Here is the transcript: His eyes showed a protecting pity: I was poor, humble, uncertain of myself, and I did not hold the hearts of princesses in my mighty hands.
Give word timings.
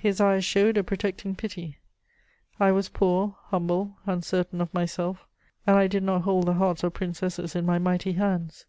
His 0.00 0.22
eyes 0.22 0.42
showed 0.42 0.78
a 0.78 0.82
protecting 0.82 1.34
pity: 1.34 1.76
I 2.58 2.72
was 2.72 2.88
poor, 2.88 3.36
humble, 3.48 3.98
uncertain 4.06 4.62
of 4.62 4.72
myself, 4.72 5.26
and 5.66 5.76
I 5.76 5.86
did 5.86 6.02
not 6.02 6.22
hold 6.22 6.46
the 6.46 6.54
hearts 6.54 6.82
of 6.82 6.94
princesses 6.94 7.54
in 7.54 7.66
my 7.66 7.78
mighty 7.78 8.12
hands. 8.12 8.64